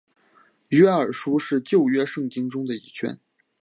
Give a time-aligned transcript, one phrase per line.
[0.69, 3.19] 约珥书是旧约圣经中的一卷。